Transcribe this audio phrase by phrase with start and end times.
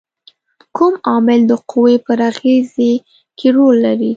[0.75, 2.93] کوم عامل د قوې پر اغیزې
[3.37, 4.09] کې رول لري؟